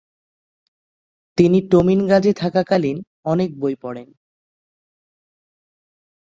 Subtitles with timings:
[1.37, 2.97] তিনি টোমিনগাজ এ থাকাকালীন
[3.23, 4.07] অনেক বই পড়েন।